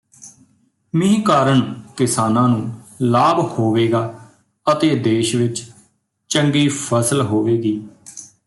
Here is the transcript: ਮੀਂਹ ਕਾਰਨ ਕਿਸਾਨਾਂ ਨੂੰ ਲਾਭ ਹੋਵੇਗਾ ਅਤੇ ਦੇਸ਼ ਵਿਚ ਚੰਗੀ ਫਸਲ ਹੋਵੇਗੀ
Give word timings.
ਮੀਂਹ 0.93 1.21
ਕਾਰਨ 1.23 1.61
ਕਿਸਾਨਾਂ 1.97 2.47
ਨੂੰ 2.49 2.71
ਲਾਭ 3.01 3.39
ਹੋਵੇਗਾ 3.59 4.01
ਅਤੇ 4.67 4.95
ਦੇਸ਼ 4.95 5.35
ਵਿਚ 5.35 5.63
ਚੰਗੀ 6.29 6.67
ਫਸਲ 6.67 7.21
ਹੋਵੇਗੀ 7.21 7.79